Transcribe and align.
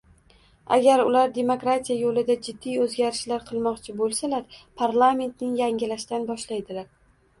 Agar 0.75 1.01
ular 1.09 1.33
demokratiya 1.33 1.97
yo'lida 1.99 2.37
jiddiy 2.49 2.79
o'zgarishlar 2.85 3.45
qilmoqchi 3.51 3.95
bo'lsalar, 4.03 4.59
parlamentni 4.83 5.53
yangilashdan 5.61 6.27
boshlaydilar 6.33 6.91